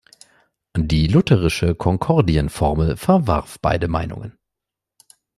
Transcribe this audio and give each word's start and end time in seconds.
Die 0.79 1.05
lutherische 1.05 1.75
Konkordienformel 1.75 2.97
verwarf 2.97 3.59
beide 3.61 3.87
Meinungen. 3.87 4.35